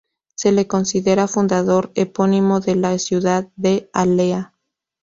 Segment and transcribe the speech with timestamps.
[0.33, 4.55] Se le considera fundador epónimo de la ciudad de Alea.